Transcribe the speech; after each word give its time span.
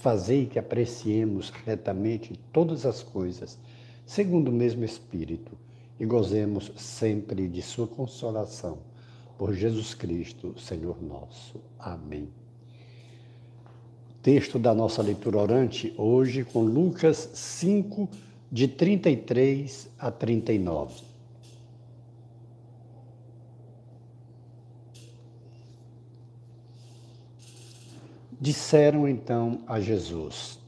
Fazei 0.00 0.46
que 0.46 0.58
apreciemos 0.58 1.50
retamente 1.50 2.32
todas 2.50 2.86
as 2.86 3.02
coisas, 3.02 3.58
segundo 4.06 4.48
o 4.48 4.52
mesmo 4.52 4.82
Espírito, 4.82 5.52
e 5.98 6.06
gozemos 6.06 6.72
sempre 6.74 7.46
de 7.46 7.60
Sua 7.60 7.86
consolação. 7.86 8.78
Por 9.36 9.52
Jesus 9.52 9.92
Cristo, 9.92 10.58
Senhor 10.58 11.02
nosso. 11.02 11.60
Amém. 11.78 12.30
Texto 14.22 14.58
da 14.58 14.74
nossa 14.74 15.02
leitura 15.02 15.36
orante 15.36 15.92
hoje 15.98 16.44
com 16.44 16.62
Lucas 16.62 17.28
5, 17.34 18.08
de 18.50 18.68
33 18.68 19.90
a 19.98 20.10
39. 20.10 21.09
Disseram 28.40 29.06
então 29.06 29.60
a 29.66 29.78
Jesus: 29.78 30.58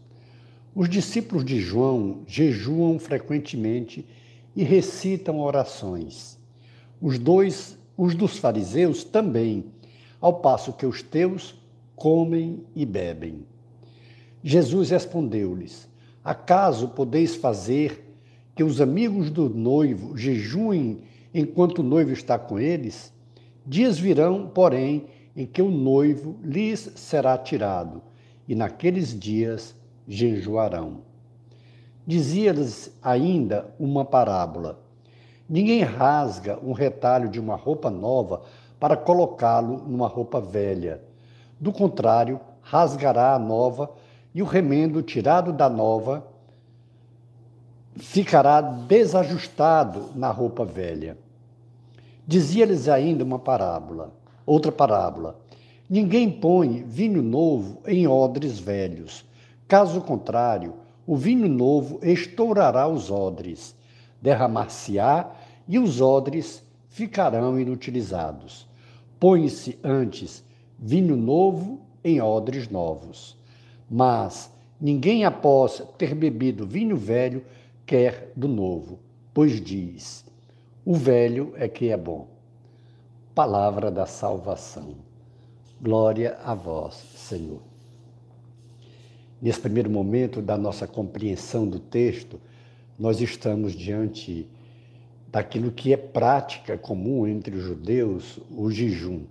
Os 0.75 0.91
discípulos 0.91 1.43
de 1.43 1.59
João 1.59 2.21
jejuam 2.27 2.99
frequentemente 2.99 4.07
e 4.55 4.63
recitam 4.63 5.41
orações. 5.41 6.39
Os 7.01 7.19
dois, 7.19 7.79
os 7.97 8.15
dos 8.15 8.37
fariseus 8.37 9.05
também, 9.05 9.65
ao 10.21 10.35
passo 10.35 10.75
que 10.75 10.85
os 10.85 11.03
teus 11.03 11.55
comem 11.97 12.63
e 12.77 12.85
bebem. 12.85 13.47
Jesus 14.45 14.91
respondeu-lhes: 14.91 15.89
Acaso 16.23 16.89
podeis 16.89 17.35
fazer 17.35 18.15
que 18.55 18.63
os 18.63 18.83
amigos 18.83 19.31
do 19.31 19.49
noivo 19.49 20.15
jejuem 20.15 21.05
enquanto 21.33 21.79
o 21.79 21.83
noivo 21.83 22.13
está 22.13 22.39
com 22.39 22.59
eles? 22.59 23.11
Dias 23.67 23.99
virão, 23.99 24.51
porém, 24.53 25.07
em 25.37 25.47
que 25.47 25.63
o 25.63 25.71
noivo 25.71 26.37
lhes 26.43 26.93
será 26.95 27.37
tirado, 27.39 28.03
e 28.47 28.55
naqueles 28.55 29.19
dias 29.19 29.75
jejuarão. 30.07 30.99
Dizia-lhes 32.07 32.97
ainda 33.03 33.73
uma 33.79 34.05
parábola: 34.05 34.81
Ninguém 35.49 35.83
rasga 35.83 36.59
um 36.63 36.73
retalho 36.73 37.29
de 37.29 37.39
uma 37.39 37.57
roupa 37.57 37.91
nova 37.91 38.43
para 38.81 38.97
colocá-lo 38.97 39.79
numa 39.87 40.09
roupa 40.09 40.41
velha. 40.41 41.01
Do 41.61 41.73
contrário, 41.73 42.41
rasgará 42.61 43.35
a 43.35 43.39
nova 43.39 43.91
e 44.35 44.43
o 44.43 44.47
remendo 44.47 45.03
tirado 45.03 45.53
da 45.53 45.69
nova 45.69 46.27
ficará 47.97 48.61
desajustado 48.61 50.11
na 50.15 50.31
roupa 50.31 50.65
velha. 50.65 51.17
Dizia-lhes 52.27 52.89
ainda 52.89 53.23
uma 53.23 53.39
parábola: 53.39 54.13
Outra 54.45 54.73
parábola. 54.73 55.39
Ninguém 55.89 56.31
põe 56.31 56.83
vinho 56.83 57.23
novo 57.23 57.81
em 57.87 58.09
odres 58.09 58.59
velhos. 58.59 59.25
Caso 59.69 60.01
contrário, 60.01 60.75
o 61.07 61.17
vinho 61.17 61.49
novo 61.49 62.01
estourará 62.03 62.89
os 62.89 63.11
odres, 63.11 63.77
derramar-se-á 64.21 65.31
e 65.69 65.79
os 65.79 66.01
odres 66.01 66.65
ficarão 66.89 67.59
inutilizados. 67.59 68.67
Põe-se 69.21 69.79
antes 69.85 70.45
vinho 70.79 71.17
novo 71.17 71.81
em 72.03 72.21
odres 72.21 72.69
novos. 72.69 73.37
Mas 73.89 74.51
ninguém, 74.81 75.25
após 75.25 75.83
ter 75.97 76.15
bebido 76.15 76.67
vinho 76.67 76.97
velho, 76.97 77.45
quer 77.87 78.33
do 78.35 78.49
novo, 78.49 78.99
pois 79.33 79.61
diz: 79.61 80.25
o 80.85 80.95
velho 80.95 81.53
é 81.57 81.69
que 81.69 81.91
é 81.91 81.97
bom 81.97 82.32
palavra 83.35 83.91
da 83.91 84.07
salvação. 84.07 84.95
Glória 85.81 86.39
a 86.45 86.55
vós, 86.55 86.95
Senhor. 87.17 87.61
Nesse 89.41 89.61
primeiro 89.61 89.91
momento 89.91 90.41
da 90.41 90.57
nossa 90.57 90.87
compreensão 90.87 91.67
do 91.67 91.81
texto, 91.81 92.41
nós 92.99 93.21
estamos 93.21 93.73
diante 93.73 94.47
daquilo 95.29 95.73
que 95.73 95.93
é 95.93 95.97
prática 95.97 96.77
comum 96.77 97.27
entre 97.27 97.57
os 97.57 97.65
judeus, 97.65 98.39
o 98.51 98.71
jejum. 98.71 99.25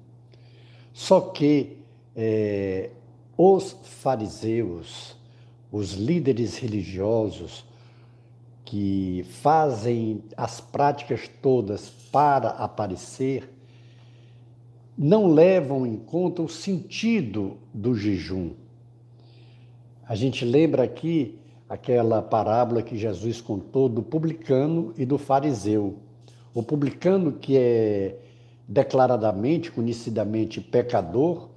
Só 0.92 1.22
que 1.22 1.78
é, 2.16 2.90
os 3.38 3.78
fariseus, 3.84 5.16
os 5.72 5.94
líderes 5.94 6.58
religiosos, 6.58 7.64
que 8.66 9.26
fazem 9.42 10.24
as 10.36 10.60
práticas 10.60 11.30
todas 11.42 11.90
para 12.12 12.50
aparecer, 12.50 13.61
não 14.98 15.28
levam 15.28 15.86
em 15.86 15.96
conta 15.96 16.42
o 16.42 16.50
sentido 16.50 17.58
do 17.74 17.96
jejum. 17.96 18.52
A 20.08 20.16
gente 20.16 20.44
lembra 20.44 20.84
aqui 20.84 21.40
aquela 21.70 22.22
parábola 22.22 22.82
que 22.82 22.98
Jesus 22.98 23.40
contou 23.40 23.88
do 23.88 24.04
publicano 24.04 24.94
e 24.98 25.06
do 25.06 25.18
fariseu. 25.18 25.96
O 26.54 26.62
publicano, 26.62 27.32
que 27.32 27.58
é 27.58 28.18
declaradamente, 28.68 29.72
conhecidamente 29.72 30.60
pecador, 30.60 31.50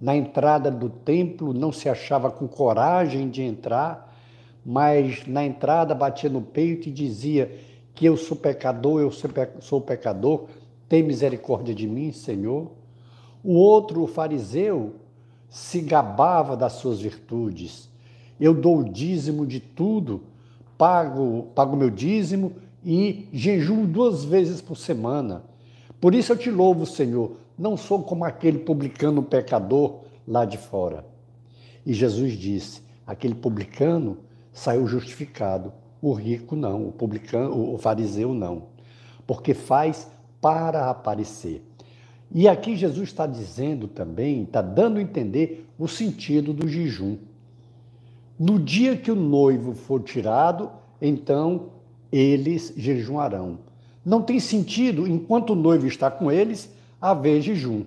na 0.00 0.16
entrada 0.16 0.70
do 0.70 0.88
templo 0.88 1.52
não 1.52 1.70
se 1.70 1.88
achava 1.88 2.30
com 2.30 2.48
coragem 2.48 3.28
de 3.28 3.42
entrar, 3.42 4.12
mas 4.64 5.26
na 5.26 5.44
entrada 5.44 5.94
batia 5.94 6.30
no 6.30 6.42
peito 6.42 6.88
e 6.88 6.92
dizia 6.92 7.56
que 7.94 8.06
eu 8.06 8.16
sou 8.16 8.36
pecador, 8.36 9.00
eu 9.00 9.10
sou 9.60 9.80
pecador, 9.80 10.46
tem 10.88 11.02
misericórdia 11.02 11.74
de 11.74 11.86
mim, 11.86 12.12
Senhor. 12.12 12.79
O 13.42 13.54
outro, 13.54 14.02
o 14.02 14.06
fariseu, 14.06 14.94
se 15.48 15.80
gabava 15.80 16.56
das 16.56 16.74
suas 16.74 17.00
virtudes. 17.00 17.88
Eu 18.38 18.54
dou 18.54 18.78
o 18.78 18.84
dízimo 18.84 19.46
de 19.46 19.60
tudo, 19.60 20.22
pago, 20.78 21.48
pago 21.54 21.76
meu 21.76 21.90
dízimo 21.90 22.52
e 22.84 23.28
jejuo 23.32 23.86
duas 23.86 24.24
vezes 24.24 24.60
por 24.60 24.76
semana. 24.76 25.42
Por 26.00 26.14
isso 26.14 26.32
eu 26.32 26.36
te 26.36 26.50
louvo, 26.50 26.86
Senhor. 26.86 27.32
Não 27.58 27.76
sou 27.76 28.02
como 28.02 28.24
aquele 28.24 28.60
publicano 28.60 29.22
pecador 29.22 30.00
lá 30.26 30.44
de 30.44 30.56
fora. 30.56 31.04
E 31.84 31.92
Jesus 31.92 32.32
disse: 32.32 32.82
aquele 33.06 33.34
publicano 33.34 34.18
saiu 34.52 34.86
justificado, 34.86 35.72
o 36.00 36.12
rico 36.12 36.56
não, 36.56 36.88
o 36.88 36.92
publicano, 36.92 37.74
o 37.74 37.78
fariseu 37.78 38.32
não, 38.32 38.64
porque 39.26 39.52
faz 39.52 40.08
para 40.40 40.88
aparecer. 40.88 41.62
E 42.32 42.46
aqui 42.48 42.76
Jesus 42.76 43.08
está 43.08 43.26
dizendo 43.26 43.88
também, 43.88 44.44
está 44.44 44.62
dando 44.62 44.98
a 44.98 45.02
entender 45.02 45.66
o 45.78 45.88
sentido 45.88 46.52
do 46.52 46.68
jejum. 46.68 47.18
No 48.38 48.58
dia 48.58 48.96
que 48.96 49.10
o 49.10 49.16
noivo 49.16 49.74
for 49.74 50.00
tirado, 50.00 50.70
então 51.02 51.70
eles 52.10 52.72
jejuarão. 52.76 53.58
Não 54.04 54.22
tem 54.22 54.38
sentido, 54.38 55.06
enquanto 55.06 55.50
o 55.50 55.56
noivo 55.56 55.86
está 55.86 56.10
com 56.10 56.30
eles, 56.30 56.70
haver 57.00 57.42
jejum. 57.42 57.84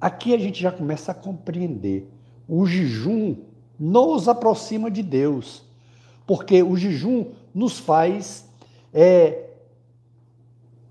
Aqui 0.00 0.34
a 0.34 0.38
gente 0.38 0.62
já 0.62 0.70
começa 0.70 1.10
a 1.10 1.14
compreender. 1.14 2.08
O 2.46 2.66
jejum 2.66 3.36
nos 3.78 4.28
aproxima 4.28 4.90
de 4.90 5.02
Deus, 5.02 5.64
porque 6.26 6.62
o 6.62 6.76
jejum 6.76 7.26
nos 7.54 7.78
faz 7.78 8.48
é, 8.92 9.47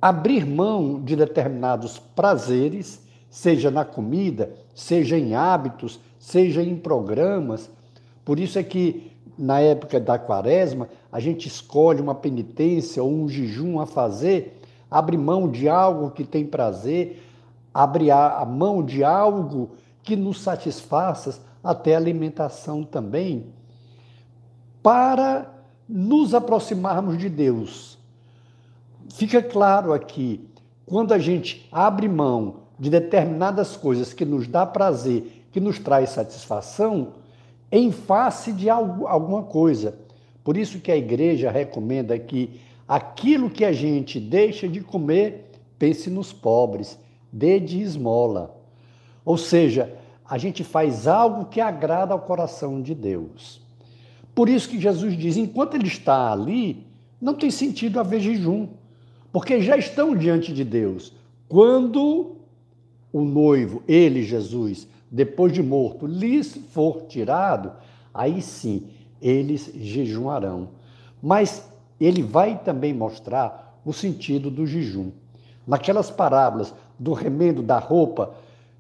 abrir 0.02 0.46
mão 0.46 1.02
de 1.02 1.16
determinados 1.16 1.98
prazeres, 1.98 3.02
seja 3.30 3.72
na 3.72 3.84
comida, 3.84 4.54
seja 4.74 5.18
em 5.18 5.36
hábitos, 5.36 6.00
seja 6.20 6.62
em 6.62 6.76
programas. 6.76 7.70
Por 8.24 8.40
isso 8.40 8.60
é 8.60 8.64
que 8.64 9.12
na 9.38 9.60
época 9.60 10.00
da 10.00 10.18
quaresma, 10.18 10.90
a 11.12 11.20
gente 11.20 11.48
escolhe 11.48 12.02
uma 12.02 12.16
penitência 12.16 13.04
ou 13.04 13.12
um 13.12 13.30
jejum 13.30 13.80
a 13.80 13.86
fazer, 13.86 14.60
abre 14.90 15.16
mão 15.18 15.50
de 15.50 15.70
algo 15.70 16.12
que 16.12 16.24
tem 16.24 16.46
prazer, 16.46 17.24
abre 17.74 18.10
a 18.10 18.44
mão 18.46 18.84
de 18.84 19.04
algo 19.04 19.72
que 20.02 20.16
nos 20.16 20.42
satisfaça, 20.42 21.40
até 21.64 21.96
alimentação 21.96 22.84
também, 22.84 23.48
para 24.82 25.54
nos 25.88 26.34
aproximarmos 26.34 27.18
de 27.18 27.30
Deus 27.30 27.97
fica 29.14 29.42
claro 29.42 29.94
aqui, 29.94 30.48
quando 30.86 31.14
a 31.14 31.20
gente 31.20 31.68
abre 31.72 32.08
mão 32.08 32.68
de 32.80 32.90
determinadas 32.90 33.76
coisas 33.76 34.14
que 34.14 34.26
nos 34.26 34.48
dá 34.48 34.66
prazer, 34.66 35.46
que 35.52 35.60
nos 35.60 35.80
traz 35.80 36.12
satisfação, 36.12 37.14
em 37.72 37.92
face 37.92 38.54
de 38.54 38.70
algo, 38.70 39.08
alguma 39.08 39.44
coisa. 39.44 39.98
Por 40.44 40.56
isso 40.56 40.80
que 40.80 40.92
a 40.92 40.98
igreja 40.98 41.52
recomenda 41.52 42.18
que 42.18 42.62
aquilo 42.88 43.50
que 43.50 43.66
a 43.66 43.74
gente 43.74 44.20
deixa 44.20 44.68
de 44.68 44.82
comer, 44.82 45.52
pense 45.78 46.10
nos 46.10 46.32
pobres, 46.32 46.98
dê 47.32 47.60
de 47.60 47.82
esmola. 47.82 48.56
Ou 49.26 49.38
seja, 49.38 49.94
a 50.30 50.38
gente 50.38 50.64
faz 50.64 51.08
algo 51.08 51.46
que 51.46 51.60
agrada 51.60 52.14
ao 52.14 52.20
coração 52.20 52.82
de 52.82 52.96
Deus. 52.96 53.62
Por 54.34 54.48
isso 54.48 54.70
que 54.70 54.80
Jesus 54.80 55.18
diz: 55.18 55.36
enquanto 55.36 55.76
ele 55.76 55.88
está 55.88 56.32
ali, 56.32 56.88
não 57.20 57.34
tem 57.34 57.52
sentido 57.52 58.00
haver 58.00 58.22
jejum, 58.22 58.68
porque 59.32 59.62
já 59.62 59.78
estão 59.78 60.16
diante 60.16 60.54
de 60.54 60.64
Deus. 60.64 61.14
Quando 61.48 62.38
o 63.12 63.22
noivo, 63.22 63.82
ele, 63.88 64.24
Jesus, 64.24 64.88
depois 65.10 65.54
de 65.54 65.64
morto, 65.64 66.06
lhes 66.06 66.56
for 66.72 67.04
tirado, 67.04 67.72
aí 68.14 68.42
sim 68.42 68.88
eles 69.22 69.72
jejuarão. 69.76 70.70
Mas 71.22 71.68
ele 72.00 72.22
vai 72.22 72.58
também 72.58 72.94
mostrar 72.94 73.80
o 73.86 73.94
sentido 73.94 74.52
do 74.52 74.66
jejum. 74.66 75.12
Naquelas 75.66 76.12
parábolas 76.12 76.74
do 77.00 77.14
remendo 77.14 77.62
da 77.64 77.80
roupa, 77.80 78.34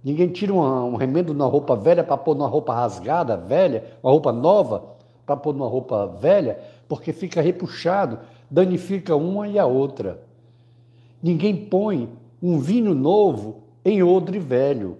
ninguém 0.03 0.27
tira 0.27 0.53
um, 0.53 0.93
um 0.93 0.95
remendo 0.95 1.33
na 1.33 1.45
roupa 1.45 1.75
velha 1.75 2.03
para 2.03 2.17
pôr 2.17 2.35
numa 2.35 2.47
roupa 2.47 2.73
rasgada, 2.73 3.37
velha, 3.37 3.83
uma 4.03 4.11
roupa 4.11 4.31
nova 4.31 4.83
para 5.25 5.35
pôr 5.35 5.53
numa 5.53 5.67
roupa 5.67 6.07
velha, 6.07 6.59
porque 6.87 7.11
fica 7.11 7.41
repuxado, 7.41 8.19
danifica 8.49 9.15
uma 9.15 9.47
e 9.47 9.59
a 9.59 9.65
outra. 9.65 10.26
Ninguém 11.21 11.65
põe 11.65 12.09
um 12.41 12.59
vinho 12.59 12.93
novo 12.93 13.63
em 13.83 14.03
odre 14.03 14.39
velho, 14.39 14.97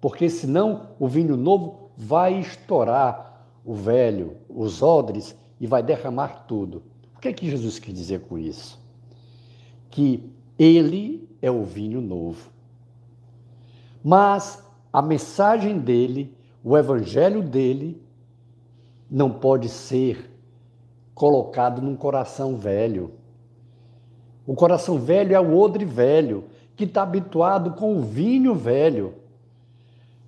porque 0.00 0.28
senão 0.28 0.88
o 0.98 1.08
vinho 1.08 1.36
novo 1.36 1.90
vai 1.96 2.38
estourar 2.38 3.46
o 3.64 3.74
velho, 3.74 4.36
os 4.48 4.82
odres 4.82 5.36
e 5.60 5.66
vai 5.66 5.82
derramar 5.82 6.44
tudo. 6.46 6.82
O 7.16 7.20
que 7.20 7.28
é 7.28 7.32
que 7.32 7.48
Jesus 7.48 7.78
quer 7.78 7.92
dizer 7.92 8.20
com 8.20 8.38
isso? 8.38 8.78
Que 9.90 10.30
ele 10.58 11.28
é 11.40 11.50
o 11.50 11.64
vinho 11.64 12.00
novo. 12.00 12.50
Mas 14.02 14.62
a 14.92 15.00
mensagem 15.00 15.78
dele, 15.78 16.36
o 16.62 16.76
evangelho 16.76 17.42
dele, 17.42 18.00
não 19.10 19.30
pode 19.30 19.68
ser 19.68 20.30
colocado 21.14 21.80
num 21.80 21.96
coração 21.96 22.56
velho. 22.56 23.12
O 24.46 24.54
coração 24.54 24.98
velho 24.98 25.34
é 25.34 25.40
o 25.40 25.58
odre 25.58 25.84
velho, 25.84 26.44
que 26.76 26.84
está 26.84 27.02
habituado 27.02 27.72
com 27.72 27.96
o 27.96 28.02
vinho 28.02 28.54
velho. 28.54 29.14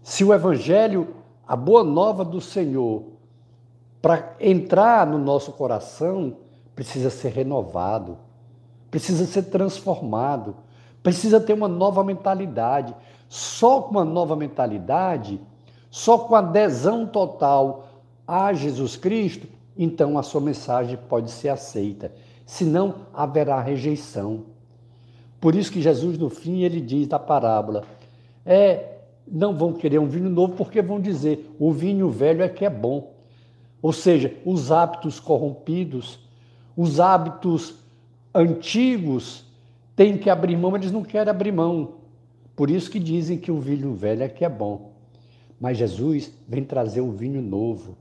Se 0.03 0.25
o 0.25 0.33
Evangelho, 0.33 1.09
a 1.47 1.57
boa 1.57 1.83
nova 1.83 2.25
do 2.25 2.41
Senhor, 2.41 3.03
para 4.01 4.37
entrar 4.41 5.07
no 5.07 5.19
nosso 5.19 5.53
coração, 5.53 6.37
precisa 6.75 7.11
ser 7.11 7.31
renovado, 7.31 8.17
precisa 8.91 9.27
ser 9.27 9.45
transformado, 9.45 10.57
precisa 11.03 11.41
ter 11.41 11.53
uma 11.53 11.69
nova 11.69 12.05
mentalidade. 12.05 12.95
Só 13.29 13.83
com 13.83 13.91
uma 13.91 14.05
nova 14.05 14.37
mentalidade, 14.37 15.41
só 15.91 16.19
com 16.19 16.35
adesão 16.35 17.07
total 17.07 17.89
a 18.27 18.53
Jesus 18.53 18.97
Cristo, 18.97 19.49
então 19.77 20.17
a 20.17 20.23
sua 20.23 20.41
mensagem 20.41 20.97
pode 21.09 21.31
ser 21.31 21.49
aceita. 21.49 22.13
Senão 22.46 23.06
haverá 23.12 23.60
rejeição. 23.60 24.44
Por 25.40 25.54
isso 25.56 25.70
que 25.72 25.82
Jesus, 25.82 26.16
no 26.16 26.31
fim, 26.31 26.62
ele 26.62 26.81
diz 26.81 27.08
da 27.08 27.19
parábola: 27.19 27.84
é, 28.44 28.98
não 29.26 29.54
vão 29.54 29.72
querer 29.72 29.98
um 29.98 30.06
vinho 30.06 30.31
novo 30.31 30.54
porque 30.54 30.81
vão 30.81 31.00
dizer 31.00 31.54
o 31.58 31.72
vinho 31.72 32.08
velho 32.08 32.43
é 32.43 32.48
que 32.48 32.64
é 32.64 32.70
bom. 32.70 33.12
Ou 33.82 33.93
seja, 33.93 34.34
os 34.44 34.70
hábitos 34.70 35.20
corrompidos, 35.20 36.20
os 36.76 37.00
hábitos 37.00 37.75
antigos 38.34 39.44
têm 39.94 40.16
que 40.16 40.31
abrir 40.31 40.56
mão, 40.56 40.75
eles 40.76 40.93
não 40.93 41.02
querem 41.02 41.31
abrir 41.31 41.52
mão. 41.52 41.94
Por 42.54 42.70
isso 42.70 42.90
que 42.90 42.98
dizem 42.98 43.38
que 43.38 43.50
o 43.50 43.60
vinho 43.60 43.94
velho 43.94 44.22
é 44.22 44.28
que 44.28 44.44
é 44.44 44.48
bom. 44.48 44.93
Mas 45.60 45.78
Jesus 45.78 46.32
vem 46.48 46.64
trazer 46.64 47.00
o 47.00 47.10
vinho 47.10 47.43
novo. 47.43 47.96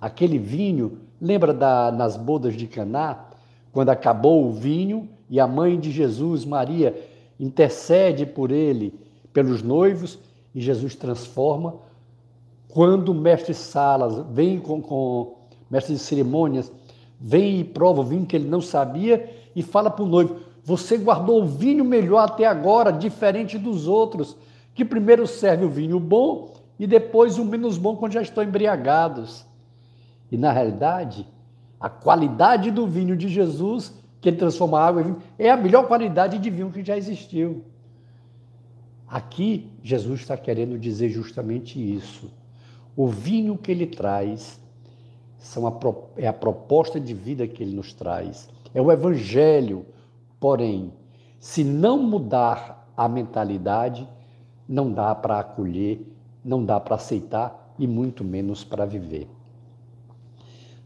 Aquele 0.00 0.38
vinho, 0.38 0.98
lembra 1.20 1.54
da, 1.54 1.90
nas 1.90 2.16
bodas 2.16 2.54
de 2.54 2.66
Caná, 2.66 3.30
quando 3.74 3.88
acabou 3.88 4.46
o 4.46 4.52
vinho, 4.52 5.08
e 5.28 5.40
a 5.40 5.48
mãe 5.48 5.80
de 5.80 5.90
Jesus, 5.90 6.44
Maria, 6.44 6.94
intercede 7.40 8.24
por 8.24 8.52
ele, 8.52 8.94
pelos 9.32 9.64
noivos, 9.64 10.16
e 10.54 10.60
Jesus 10.60 10.94
transforma. 10.94 11.74
Quando 12.68 13.08
o 13.08 13.14
mestre 13.14 13.52
Salas 13.52 14.24
vem 14.30 14.60
com, 14.60 14.80
com 14.80 15.34
mestre 15.68 15.94
de 15.94 15.98
cerimônias, 15.98 16.70
vem 17.20 17.58
e 17.58 17.64
prova 17.64 18.02
o 18.02 18.04
vinho 18.04 18.24
que 18.24 18.36
ele 18.36 18.48
não 18.48 18.60
sabia 18.60 19.28
e 19.56 19.60
fala 19.60 19.90
para 19.90 20.04
o 20.04 20.08
noivo: 20.08 20.36
Você 20.62 20.96
guardou 20.96 21.42
o 21.42 21.46
vinho 21.46 21.84
melhor 21.84 22.20
até 22.20 22.46
agora, 22.46 22.92
diferente 22.92 23.58
dos 23.58 23.88
outros, 23.88 24.36
que 24.72 24.84
primeiro 24.84 25.26
serve 25.26 25.64
o 25.64 25.70
vinho 25.70 25.98
bom 25.98 26.52
e 26.78 26.86
depois 26.86 27.40
o 27.40 27.44
menos 27.44 27.76
bom 27.76 27.96
quando 27.96 28.12
já 28.12 28.22
estão 28.22 28.44
embriagados. 28.44 29.44
E 30.30 30.36
na 30.36 30.52
realidade, 30.52 31.26
a 31.84 31.90
qualidade 31.90 32.70
do 32.70 32.86
vinho 32.86 33.14
de 33.14 33.28
Jesus 33.28 33.92
que 34.18 34.30
ele 34.30 34.38
transforma 34.38 34.80
a 34.80 34.86
água 34.86 35.02
em 35.02 35.04
vinho, 35.04 35.18
é 35.38 35.50
a 35.50 35.56
melhor 35.56 35.86
qualidade 35.86 36.38
de 36.38 36.48
vinho 36.48 36.70
que 36.70 36.82
já 36.82 36.96
existiu. 36.96 37.62
Aqui, 39.06 39.70
Jesus 39.82 40.20
está 40.20 40.34
querendo 40.34 40.78
dizer 40.78 41.10
justamente 41.10 41.78
isso. 41.78 42.32
O 42.96 43.06
vinho 43.06 43.58
que 43.58 43.70
ele 43.70 43.84
traz 43.84 44.58
são 45.36 45.66
a, 45.66 45.72
é 46.16 46.26
a 46.26 46.32
proposta 46.32 46.98
de 46.98 47.12
vida 47.12 47.46
que 47.46 47.62
ele 47.62 47.76
nos 47.76 47.92
traz, 47.92 48.48
é 48.72 48.80
o 48.80 48.90
evangelho. 48.90 49.84
Porém, 50.40 50.90
se 51.38 51.62
não 51.62 52.02
mudar 52.02 52.90
a 52.96 53.06
mentalidade, 53.06 54.08
não 54.66 54.90
dá 54.90 55.14
para 55.14 55.38
acolher, 55.38 56.00
não 56.42 56.64
dá 56.64 56.80
para 56.80 56.94
aceitar 56.94 57.74
e 57.78 57.86
muito 57.86 58.24
menos 58.24 58.64
para 58.64 58.86
viver. 58.86 59.28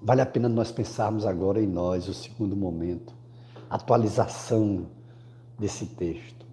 Vale 0.00 0.20
a 0.20 0.26
pena 0.26 0.48
nós 0.48 0.70
pensarmos 0.70 1.26
agora 1.26 1.60
em 1.60 1.66
nós, 1.66 2.08
o 2.08 2.14
segundo 2.14 2.56
momento 2.56 3.18
atualização 3.68 4.86
desse 5.58 5.86
texto. 5.86 6.46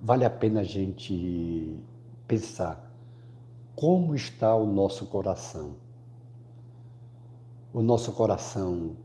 Vale 0.00 0.24
a 0.24 0.30
pena 0.30 0.60
a 0.60 0.64
gente 0.64 1.78
pensar 2.26 2.92
como 3.74 4.14
está 4.14 4.54
o 4.54 4.66
nosso 4.66 5.06
coração. 5.06 5.76
O 7.72 7.82
nosso 7.82 8.12
coração, 8.12 8.96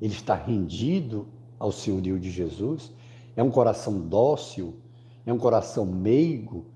ele 0.00 0.14
está 0.14 0.34
rendido 0.34 1.28
ao 1.58 1.70
senhorio 1.70 2.18
de 2.18 2.30
Jesus? 2.30 2.92
É 3.36 3.42
um 3.42 3.50
coração 3.50 4.00
dócil? 4.00 4.74
É 5.24 5.32
um 5.32 5.38
coração 5.38 5.86
meigo? 5.86 6.66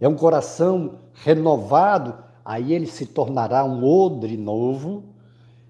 É 0.00 0.08
um 0.08 0.16
coração 0.16 1.00
renovado? 1.12 2.29
Aí 2.44 2.72
ele 2.72 2.86
se 2.86 3.06
tornará 3.06 3.64
um 3.64 3.84
odre 3.84 4.36
novo 4.36 5.04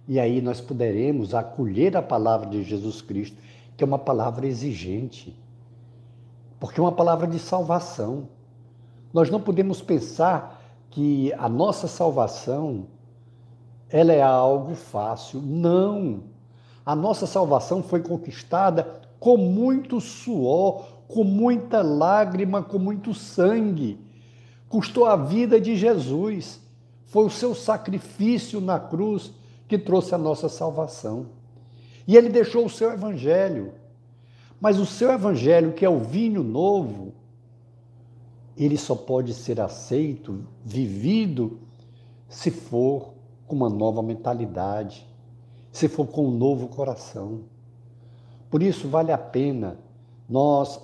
e 0.07 0.19
aí 0.19 0.41
nós 0.41 0.61
poderemos 0.61 1.35
acolher 1.35 1.97
a 1.97 2.03
palavra 2.03 2.49
de 2.49 2.63
Jesus 2.63 3.01
Cristo, 3.01 3.37
que 3.77 3.85
é 3.85 3.87
uma 3.87 3.99
palavra 3.99 4.47
exigente, 4.47 5.37
porque 6.59 6.81
é 6.81 6.83
uma 6.83 6.93
palavra 6.93 7.27
de 7.27 7.39
salvação. 7.39 8.29
Nós 9.13 9.31
não 9.31 9.41
podemos 9.41 9.81
pensar 9.81 10.61
que 10.91 11.33
a 11.35 11.49
nossa 11.49 11.87
salvação 11.87 12.87
ela 13.89 14.13
é 14.13 14.23
algo 14.23 14.75
fácil. 14.75 15.41
Não. 15.41 16.25
A 16.85 16.95
nossa 16.95 17.27
salvação 17.27 17.83
foi 17.83 18.01
conquistada 18.01 19.01
com 19.19 19.37
muito 19.37 20.01
suor, 20.01 20.85
com 21.07 21.25
muita 21.25 21.83
lágrima, 21.83 22.63
com 22.63 22.79
muito 22.79 23.13
sangue. 23.13 23.99
Custou 24.71 25.05
a 25.05 25.17
vida 25.17 25.61
de 25.61 25.75
Jesus. 25.77 26.61
Foi 27.07 27.27
o 27.27 27.31
seu 27.31 27.57
sacrifício 27.57 28.61
na 28.61 28.79
cruz 28.79 29.33
que 29.67 29.77
trouxe 29.77 30.15
a 30.15 30.19
nossa 30.19 30.49
salvação. 30.49 31.27
E 32.07 32.17
ele 32.17 32.29
deixou 32.29 32.65
o 32.65 32.71
seu 32.71 32.93
evangelho. 32.93 33.75
Mas 34.61 34.79
o 34.79 34.87
seu 34.87 35.11
evangelho, 35.11 35.73
que 35.73 35.85
é 35.85 35.91
o 35.91 35.99
vinho 35.99 36.45
novo, 36.45 37.13
ele 38.57 38.77
só 38.77 38.95
pode 38.95 39.35
ser 39.35 39.61
aceito, 39.61 40.45
vivido, 40.65 41.59
se 42.29 42.53
for 42.53 43.15
com 43.49 43.57
uma 43.57 43.69
nova 43.69 44.03
mentalidade, 44.03 45.05
se 45.73 45.89
for 45.89 46.07
com 46.07 46.29
um 46.29 46.31
novo 46.31 46.69
coração. 46.69 47.41
Por 48.49 48.63
isso 48.63 48.89
vale 48.89 49.11
a 49.11 49.19
pena 49.19 49.79
nós 50.29 50.81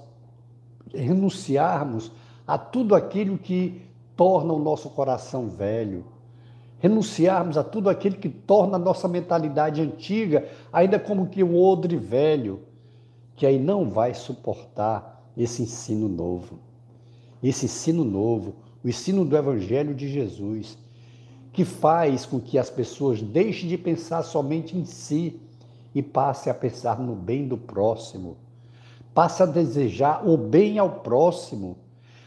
renunciarmos 0.92 2.10
a 2.46 2.56
tudo 2.56 2.94
aquilo 2.94 3.36
que 3.36 3.82
torna 4.16 4.52
o 4.52 4.58
nosso 4.58 4.90
coração 4.90 5.48
velho, 5.48 6.04
renunciarmos 6.78 7.56
a 7.58 7.64
tudo 7.64 7.88
aquilo 7.88 8.16
que 8.16 8.28
torna 8.28 8.76
a 8.76 8.78
nossa 8.78 9.08
mentalidade 9.08 9.80
antiga 9.80 10.48
ainda 10.72 10.98
como 10.98 11.26
que 11.26 11.42
um 11.42 11.60
odre 11.60 11.96
velho, 11.96 12.60
que 13.34 13.46
aí 13.46 13.58
não 13.58 13.90
vai 13.90 14.14
suportar 14.14 15.30
esse 15.36 15.62
ensino 15.62 16.08
novo. 16.08 16.58
Esse 17.42 17.66
ensino 17.66 18.04
novo, 18.04 18.54
o 18.82 18.88
ensino 18.88 19.24
do 19.24 19.36
Evangelho 19.36 19.94
de 19.94 20.08
Jesus, 20.08 20.78
que 21.52 21.64
faz 21.64 22.24
com 22.24 22.40
que 22.40 22.58
as 22.58 22.70
pessoas 22.70 23.20
deixem 23.20 23.68
de 23.68 23.76
pensar 23.76 24.22
somente 24.22 24.76
em 24.76 24.84
si 24.84 25.40
e 25.94 26.02
passem 26.02 26.50
a 26.50 26.54
pensar 26.54 26.98
no 26.98 27.14
bem 27.14 27.48
do 27.48 27.56
próximo. 27.56 28.36
Passe 29.14 29.42
a 29.42 29.46
desejar 29.46 30.26
o 30.28 30.36
bem 30.36 30.78
ao 30.78 31.00
próximo, 31.00 31.78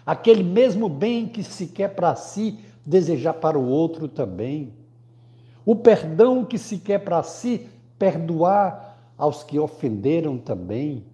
aquele 0.10 0.42
mesmo 0.42 0.90
bem 0.90 1.28
que 1.28 1.44
se 1.44 1.68
quer 1.68 1.90
para 1.90 2.16
si, 2.16 2.58
desejar 2.84 3.36
para 3.36 3.60
o 3.60 3.68
outro 3.68 4.08
também. 4.08 4.74
O 5.64 5.76
perdão 5.76 6.44
que 6.44 6.58
se 6.58 6.80
quer 6.80 6.98
para 6.98 7.22
si, 7.22 7.70
perdoar 8.00 8.98
aos 9.16 9.44
que 9.44 9.60
ofenderam 9.60 10.36
também. 10.40 11.06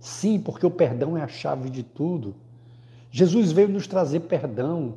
Sim, 0.00 0.40
porque 0.40 0.64
o 0.64 0.70
perdão 0.70 1.18
é 1.18 1.22
a 1.22 1.28
chave 1.28 1.68
de 1.68 1.82
tudo. 1.82 2.34
Jesus 3.10 3.52
veio 3.52 3.68
nos 3.68 3.86
trazer 3.86 4.20
perdão, 4.20 4.94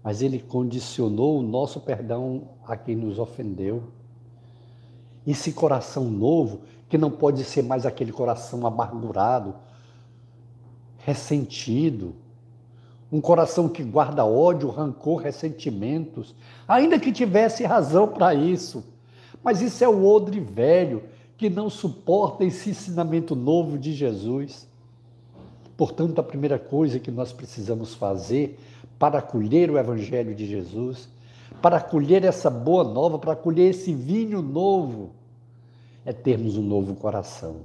mas 0.00 0.22
ele 0.22 0.38
condicionou 0.38 1.40
o 1.40 1.42
nosso 1.42 1.80
perdão 1.80 2.50
a 2.64 2.76
quem 2.76 2.94
nos 2.94 3.18
ofendeu. 3.18 3.82
Esse 5.26 5.50
coração 5.50 6.04
novo, 6.04 6.60
que 6.88 6.96
não 6.96 7.10
pode 7.10 7.42
ser 7.42 7.62
mais 7.62 7.84
aquele 7.84 8.12
coração 8.12 8.64
amargurado, 8.64 9.52
ressentido, 10.98 12.14
um 13.10 13.20
coração 13.20 13.68
que 13.68 13.82
guarda 13.82 14.24
ódio, 14.24 14.68
rancor, 14.68 15.22
ressentimentos, 15.22 16.34
ainda 16.66 16.98
que 16.98 17.12
tivesse 17.12 17.64
razão 17.64 18.08
para 18.08 18.34
isso. 18.34 18.84
Mas 19.42 19.60
isso 19.60 19.84
é 19.84 19.88
o 19.88 20.04
odre 20.04 20.40
velho 20.40 21.04
que 21.36 21.48
não 21.48 21.70
suporta 21.70 22.44
esse 22.44 22.70
ensinamento 22.70 23.36
novo 23.36 23.78
de 23.78 23.92
Jesus. 23.92 24.66
Portanto, 25.76 26.18
a 26.18 26.24
primeira 26.24 26.58
coisa 26.58 26.98
que 26.98 27.10
nós 27.10 27.32
precisamos 27.32 27.94
fazer 27.94 28.58
para 28.98 29.18
acolher 29.18 29.70
o 29.70 29.78
Evangelho 29.78 30.34
de 30.34 30.46
Jesus, 30.46 31.08
para 31.60 31.76
acolher 31.76 32.24
essa 32.24 32.48
boa 32.48 32.82
nova, 32.82 33.18
para 33.18 33.32
acolher 33.32 33.70
esse 33.70 33.94
vinho 33.94 34.40
novo, 34.40 35.10
é 36.04 36.12
termos 36.12 36.56
um 36.56 36.62
novo 36.62 36.94
coração. 36.94 37.62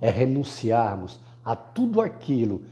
É 0.00 0.08
renunciarmos 0.08 1.18
a 1.44 1.56
tudo 1.56 2.00
aquilo 2.00 2.62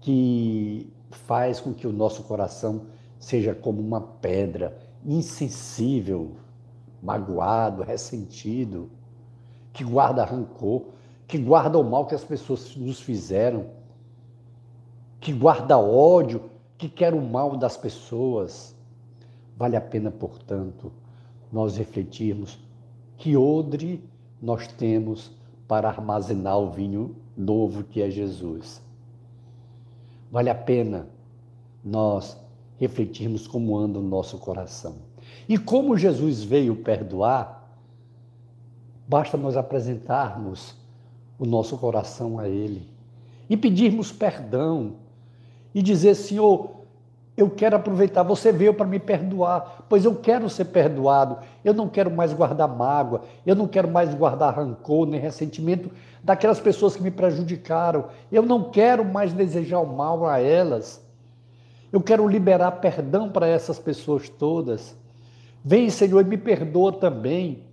que 0.00 0.91
faz 1.16 1.60
com 1.60 1.72
que 1.72 1.86
o 1.86 1.92
nosso 1.92 2.22
coração 2.24 2.82
seja 3.18 3.54
como 3.54 3.80
uma 3.80 4.00
pedra, 4.00 4.78
insensível, 5.04 6.32
magoado, 7.02 7.82
ressentido, 7.82 8.90
que 9.72 9.84
guarda 9.84 10.24
rancor, 10.24 10.86
que 11.26 11.38
guarda 11.38 11.78
o 11.78 11.84
mal 11.84 12.06
que 12.06 12.14
as 12.14 12.24
pessoas 12.24 12.76
nos 12.76 13.00
fizeram, 13.00 13.66
que 15.20 15.32
guarda 15.32 15.78
ódio, 15.78 16.50
que 16.76 16.88
quer 16.88 17.14
o 17.14 17.22
mal 17.22 17.56
das 17.56 17.76
pessoas. 17.76 18.74
Vale 19.56 19.76
a 19.76 19.80
pena, 19.80 20.10
portanto, 20.10 20.92
nós 21.52 21.76
refletirmos 21.76 22.58
que 23.16 23.36
odre 23.36 24.02
nós 24.40 24.66
temos 24.66 25.30
para 25.68 25.88
armazenar 25.88 26.58
o 26.58 26.70
vinho 26.70 27.14
novo 27.36 27.84
que 27.84 28.02
é 28.02 28.10
Jesus. 28.10 28.82
Vale 30.32 30.48
a 30.48 30.54
pena 30.54 31.06
nós 31.84 32.38
refletirmos 32.78 33.46
como 33.46 33.76
anda 33.76 33.98
o 33.98 34.02
nosso 34.02 34.38
coração. 34.38 34.96
E 35.46 35.58
como 35.58 35.98
Jesus 35.98 36.42
veio 36.42 36.74
perdoar, 36.76 37.70
basta 39.06 39.36
nós 39.36 39.58
apresentarmos 39.58 40.74
o 41.38 41.44
nosso 41.44 41.76
coração 41.76 42.38
a 42.38 42.48
Ele 42.48 42.88
e 43.50 43.58
pedirmos 43.58 44.10
perdão 44.10 44.94
e 45.74 45.82
dizer: 45.82 46.14
Senhor, 46.14 46.81
eu 47.42 47.50
quero 47.50 47.74
aproveitar, 47.74 48.22
você 48.22 48.52
veio 48.52 48.72
para 48.72 48.86
me 48.86 49.00
perdoar, 49.00 49.84
pois 49.88 50.04
eu 50.04 50.14
quero 50.14 50.48
ser 50.48 50.66
perdoado, 50.66 51.38
eu 51.64 51.74
não 51.74 51.88
quero 51.88 52.10
mais 52.10 52.32
guardar 52.32 52.68
mágoa, 52.68 53.22
eu 53.44 53.56
não 53.56 53.66
quero 53.66 53.88
mais 53.88 54.14
guardar 54.14 54.54
rancor 54.54 55.06
nem 55.06 55.20
ressentimento 55.20 55.90
daquelas 56.22 56.60
pessoas 56.60 56.94
que 56.94 57.02
me 57.02 57.10
prejudicaram, 57.10 58.06
eu 58.30 58.42
não 58.42 58.70
quero 58.70 59.04
mais 59.04 59.32
desejar 59.32 59.80
o 59.80 59.86
mal 59.86 60.24
a 60.24 60.38
elas, 60.38 61.04
eu 61.92 62.00
quero 62.00 62.28
liberar 62.28 62.70
perdão 62.72 63.28
para 63.28 63.46
essas 63.46 63.78
pessoas 63.78 64.28
todas. 64.28 64.96
Vem, 65.64 65.90
Senhor, 65.90 66.20
e 66.20 66.24
me 66.24 66.38
perdoa 66.38 66.92
também, 66.92 67.64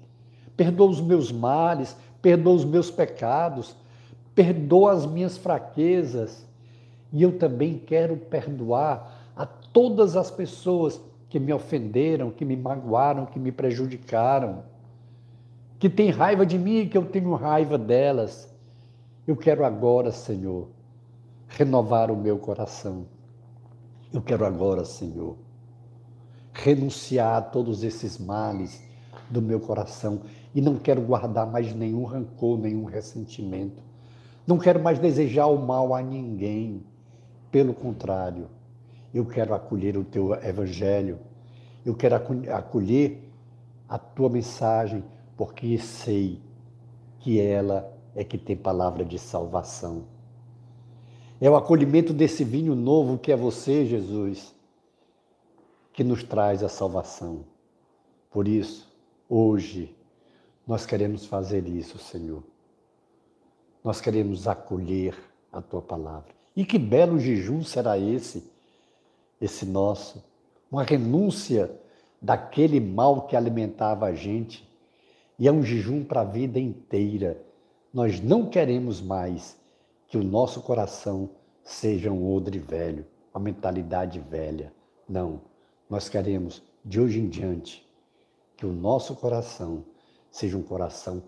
perdoa 0.57 0.89
os 0.89 0.99
meus 0.99 1.31
males, 1.31 1.95
perdoa 2.21 2.55
os 2.55 2.65
meus 2.65 2.89
pecados, 2.91 3.75
perdoa 4.33 4.91
as 4.93 5.05
minhas 5.05 5.38
fraquezas. 5.38 6.45
E 7.13 7.23
eu 7.23 7.38
também 7.38 7.77
quero 7.77 8.17
perdoar 8.17 9.18
todas 9.73 10.15
as 10.15 10.31
pessoas 10.31 11.01
que 11.29 11.39
me 11.39 11.53
ofenderam, 11.53 12.31
que 12.31 12.43
me 12.43 12.55
magoaram, 12.55 13.25
que 13.25 13.39
me 13.39 13.51
prejudicaram, 13.51 14.63
que 15.77 15.89
têm 15.89 16.09
raiva 16.09 16.45
de 16.45 16.57
mim 16.57 16.79
e 16.79 16.88
que 16.88 16.97
eu 16.97 17.05
tenho 17.05 17.33
raiva 17.35 17.77
delas. 17.77 18.53
Eu 19.27 19.38
quero 19.38 19.63
agora, 19.63 20.11
Senhor, 20.11 20.67
renovar 21.47 22.11
o 22.11 22.17
meu 22.17 22.38
coração. 22.38 23.05
Eu 24.11 24.21
quero 24.21 24.45
agora, 24.45 24.83
Senhor, 24.83 25.38
renunciar 26.51 27.38
a 27.38 27.41
todos 27.41 27.83
esses 27.83 28.17
males 28.17 28.83
do 29.29 29.41
meu 29.41 29.59
coração 29.59 30.21
e 30.53 30.61
não 30.61 30.77
quero 30.77 31.01
guardar 31.01 31.45
mais 31.45 31.73
nenhum 31.75 32.03
rancor, 32.03 32.57
nenhum 32.57 32.85
ressentimento. 32.85 33.83
Não 34.47 34.57
quero 34.57 34.81
mais 34.81 34.97
desejar 34.97 35.45
o 35.45 35.59
mal 35.59 35.93
a 35.93 36.01
ninguém. 36.01 36.83
Pelo 37.51 37.73
contrário, 37.73 38.47
eu 39.13 39.25
quero 39.25 39.53
acolher 39.53 39.97
o 39.97 40.03
teu 40.03 40.33
evangelho, 40.35 41.19
eu 41.85 41.95
quero 41.95 42.15
acolher 42.15 43.29
a 43.87 43.97
tua 43.97 44.29
mensagem, 44.29 45.03
porque 45.35 45.77
sei 45.77 46.39
que 47.19 47.39
ela 47.39 47.91
é 48.15 48.23
que 48.23 48.37
tem 48.37 48.55
palavra 48.55 49.03
de 49.03 49.17
salvação. 49.17 50.05
É 51.41 51.49
o 51.49 51.55
acolhimento 51.55 52.13
desse 52.13 52.43
vinho 52.43 52.75
novo 52.75 53.17
que 53.17 53.31
é 53.31 53.35
você, 53.35 53.85
Jesus, 53.85 54.53
que 55.93 56.03
nos 56.03 56.23
traz 56.23 56.61
a 56.63 56.69
salvação. 56.69 57.45
Por 58.29 58.47
isso, 58.47 58.87
hoje, 59.27 59.95
nós 60.67 60.85
queremos 60.85 61.25
fazer 61.25 61.67
isso, 61.67 61.97
Senhor. 61.97 62.43
Nós 63.83 64.01
queremos 64.01 64.47
acolher 64.47 65.17
a 65.51 65.61
tua 65.61 65.81
palavra. 65.81 66.29
E 66.55 66.65
que 66.65 66.77
belo 66.77 67.19
jejum 67.19 67.63
será 67.63 67.97
esse, 67.97 68.51
esse 69.39 69.65
nosso? 69.65 70.24
Uma 70.72 70.84
renúncia 70.84 71.72
daquele 72.22 72.79
mal 72.79 73.27
que 73.27 73.36
alimentava 73.36 74.05
a 74.05 74.13
gente. 74.13 74.67
E 75.38 75.48
é 75.48 75.51
um 75.51 75.63
jejum 75.63 76.03
para 76.03 76.22
a 76.22 76.25
vida 76.25 76.60
inteira. 76.60 77.41
Nós 77.93 78.22
não 78.22 78.50
queremos 78.50 79.01
mais 79.01 79.58
que 80.08 80.17
o 80.17 80.24
nosso 80.24 80.62
coração 80.62 81.29
seja 81.63 82.12
um 82.12 82.31
odre 82.34 82.60
velho, 82.60 83.05
uma 83.34 83.43
mentalidade 83.43 84.19
velha. 84.19 84.74
Não. 85.08 85.41
Nós 85.89 86.10
queremos, 86.10 86.62
de 86.84 87.00
hoje 87.00 87.19
em 87.19 87.27
diante, 87.27 87.88
que 88.58 88.65
o 88.65 88.74
nosso 88.74 89.15
coração 89.15 89.86
seja 90.29 90.58
um 90.58 90.63
coração 90.63 91.24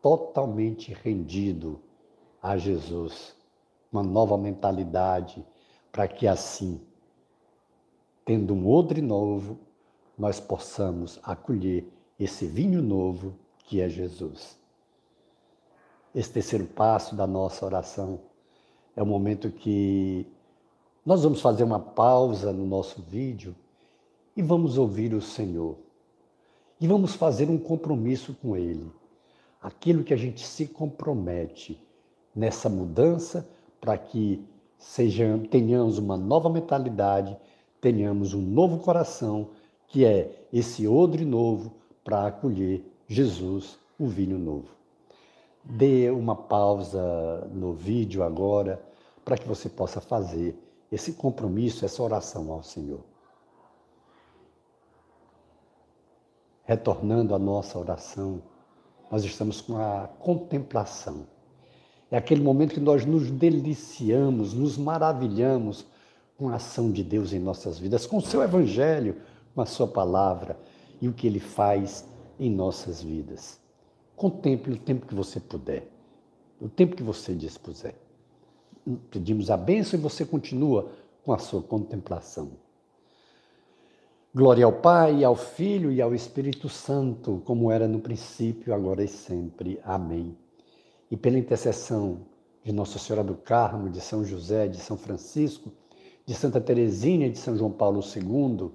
totalmente 0.00 0.96
rendido 1.02 1.80
a 2.42 2.56
Jesus 2.56 3.36
uma 3.96 4.02
nova 4.02 4.36
mentalidade, 4.36 5.44
para 5.90 6.06
que 6.06 6.26
assim, 6.26 6.80
tendo 8.26 8.52
um 8.52 8.68
odre 8.68 9.00
novo, 9.00 9.56
nós 10.18 10.40
possamos 10.40 11.20
acolher 11.22 11.88
esse 12.18 12.44
vinho 12.44 12.82
novo 12.82 13.36
que 13.58 13.80
é 13.80 13.88
Jesus. 13.88 14.58
Esse 16.12 16.32
terceiro 16.32 16.64
passo 16.64 17.14
da 17.14 17.26
nossa 17.26 17.64
oração 17.64 18.20
é 18.96 19.02
o 19.02 19.06
momento 19.06 19.50
que 19.50 20.26
nós 21.04 21.22
vamos 21.22 21.40
fazer 21.40 21.62
uma 21.62 21.78
pausa 21.78 22.52
no 22.52 22.66
nosso 22.66 23.00
vídeo 23.00 23.54
e 24.36 24.42
vamos 24.42 24.76
ouvir 24.76 25.14
o 25.14 25.22
Senhor. 25.22 25.76
E 26.80 26.88
vamos 26.88 27.14
fazer 27.14 27.48
um 27.48 27.56
compromisso 27.56 28.34
com 28.42 28.56
Ele. 28.56 28.90
Aquilo 29.62 30.02
que 30.02 30.12
a 30.12 30.16
gente 30.16 30.44
se 30.44 30.66
compromete 30.66 31.80
nessa 32.34 32.68
mudança 32.68 33.48
para 33.80 33.96
que 33.96 34.44
sejam, 34.78 35.40
tenhamos 35.46 35.96
uma 35.96 36.16
nova 36.16 36.50
mentalidade, 36.50 37.36
tenhamos 37.80 38.34
um 38.34 38.40
novo 38.40 38.78
coração, 38.78 39.50
que 39.88 40.04
é 40.04 40.46
esse 40.52 40.86
odre 40.86 41.24
novo 41.24 41.74
para 42.04 42.26
acolher 42.26 42.84
Jesus, 43.06 43.78
o 43.98 44.06
vinho 44.06 44.38
novo. 44.38 44.68
Dê 45.64 46.10
uma 46.10 46.36
pausa 46.36 47.48
no 47.52 47.72
vídeo 47.72 48.22
agora 48.22 48.82
para 49.24 49.36
que 49.36 49.46
você 49.46 49.68
possa 49.68 50.00
fazer 50.00 50.56
esse 50.90 51.12
compromisso, 51.12 51.84
essa 51.84 52.02
oração 52.02 52.50
ao 52.52 52.62
Senhor. 52.62 53.00
Retornando 56.64 57.34
à 57.34 57.38
nossa 57.38 57.78
oração, 57.78 58.42
nós 59.10 59.24
estamos 59.24 59.60
com 59.60 59.76
a 59.76 60.08
contemplação 60.18 61.26
é 62.10 62.16
aquele 62.16 62.42
momento 62.42 62.74
que 62.74 62.80
nós 62.80 63.04
nos 63.04 63.30
deliciamos, 63.30 64.54
nos 64.54 64.78
maravilhamos 64.78 65.86
com 66.36 66.48
a 66.48 66.56
ação 66.56 66.90
de 66.90 67.02
Deus 67.02 67.32
em 67.32 67.38
nossas 67.38 67.78
vidas, 67.78 68.06
com 68.06 68.18
o 68.18 68.22
seu 68.22 68.42
evangelho, 68.42 69.16
com 69.54 69.60
a 69.60 69.66
Sua 69.66 69.86
palavra 69.86 70.58
e 71.00 71.08
o 71.08 71.12
que 71.12 71.26
Ele 71.26 71.40
faz 71.40 72.06
em 72.38 72.50
nossas 72.50 73.02
vidas. 73.02 73.58
Contemple 74.14 74.74
o 74.74 74.78
tempo 74.78 75.06
que 75.06 75.14
você 75.14 75.40
puder, 75.40 75.88
o 76.60 76.68
tempo 76.68 76.96
que 76.96 77.02
você 77.02 77.34
dispuser. 77.34 77.94
Pedimos 79.10 79.50
a 79.50 79.56
bênção 79.56 79.98
e 79.98 80.02
você 80.02 80.24
continua 80.24 80.90
com 81.24 81.32
a 81.32 81.38
sua 81.38 81.60
contemplação. 81.60 82.52
Glória 84.32 84.64
ao 84.64 84.72
Pai, 84.72 85.24
ao 85.24 85.34
Filho 85.34 85.90
e 85.90 86.00
ao 86.00 86.14
Espírito 86.14 86.68
Santo, 86.68 87.42
como 87.44 87.72
era 87.72 87.88
no 87.88 88.00
princípio, 88.00 88.74
agora 88.74 89.02
e 89.02 89.08
sempre. 89.08 89.80
Amém. 89.82 90.36
E 91.10 91.16
pela 91.16 91.38
intercessão 91.38 92.20
de 92.62 92.70
Nossa 92.70 92.98
Senhora 92.98 93.24
do 93.24 93.34
Carmo, 93.34 93.88
de 93.88 94.00
São 94.00 94.24
José, 94.24 94.68
de 94.68 94.76
São 94.76 94.96
Francisco, 94.96 95.72
de 96.26 96.34
Santa 96.34 96.60
Teresinha 96.60 97.28
e 97.28 97.30
de 97.30 97.38
São 97.38 97.56
João 97.56 97.70
Paulo 97.70 98.00
II, 98.00 98.70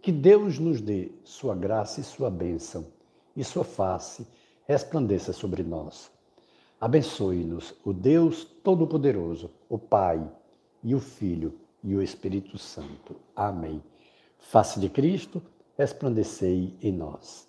que 0.00 0.12
Deus 0.12 0.58
nos 0.58 0.80
dê 0.80 1.10
sua 1.24 1.54
graça 1.54 2.00
e 2.00 2.04
sua 2.04 2.30
bênção, 2.30 2.86
e 3.36 3.42
sua 3.42 3.64
face 3.64 4.26
resplandeça 4.66 5.32
sobre 5.32 5.64
nós. 5.64 6.10
Abençoe-nos 6.80 7.74
o 7.84 7.92
Deus 7.92 8.44
Todo-Poderoso, 8.62 9.50
o 9.68 9.78
Pai 9.78 10.24
e 10.82 10.94
o 10.94 11.00
Filho 11.00 11.54
e 11.82 11.96
o 11.96 12.02
Espírito 12.02 12.56
Santo. 12.56 13.16
Amém. 13.34 13.82
Face 14.38 14.78
de 14.78 14.88
Cristo, 14.88 15.42
resplandecei 15.76 16.76
em 16.80 16.92
nós. 16.92 17.48